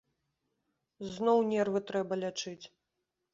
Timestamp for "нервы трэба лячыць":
1.51-2.65